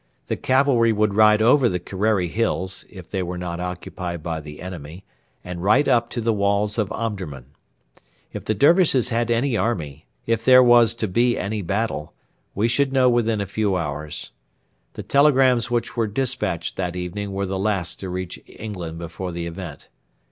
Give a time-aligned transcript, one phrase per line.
[0.29, 4.59] The cavalry would ride over the Kerreri Hills, if they were not occupied by the
[4.59, 5.05] enemy,
[5.43, 7.45] and right up to the walls of Omdurman.
[8.33, 12.15] If the Dervishes had any army if there was to be any battle
[12.55, 14.31] we should know within a few hours.
[14.93, 19.45] The telegrams which were despatched that evening were the last to reach England before the
[19.45, 19.89] event.